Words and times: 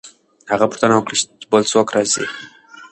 هغه 0.51 0.65
پوښتنه 0.71 0.93
وکړه 0.95 1.15
چې 1.19 1.45
بل 1.51 1.63
څوک 1.71 1.87
راځي؟ 1.95 2.25